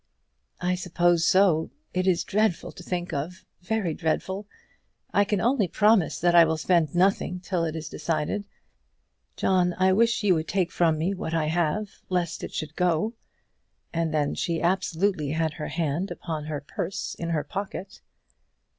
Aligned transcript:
"I 0.59 0.73
suppose 0.73 1.27
so. 1.27 1.69
It 1.93 2.07
is 2.07 2.23
dreadful 2.23 2.71
to 2.71 2.81
think 2.81 3.13
of; 3.13 3.45
very 3.61 3.93
dreadful. 3.93 4.47
I 5.13 5.23
can 5.23 5.39
only 5.39 5.67
promise 5.67 6.19
that 6.19 6.33
I 6.33 6.43
will 6.43 6.57
spend 6.57 6.95
nothing 6.95 7.39
till 7.39 7.63
it 7.65 7.75
is 7.75 7.87
decided. 7.87 8.45
John, 9.35 9.75
I 9.77 9.93
wish 9.93 10.23
you 10.23 10.33
would 10.33 10.47
take 10.47 10.71
from 10.71 10.97
me 10.97 11.13
what 11.13 11.35
I 11.35 11.49
have, 11.49 11.89
lest 12.09 12.43
it 12.43 12.51
should 12.51 12.75
go." 12.75 13.13
And 13.93 14.39
she 14.39 14.59
absolutely 14.59 15.33
had 15.33 15.53
her 15.53 15.67
hand 15.67 16.09
upon 16.09 16.45
her 16.45 16.61
purse 16.61 17.15
in 17.19 17.29
her 17.29 17.43
pocket. 17.43 18.01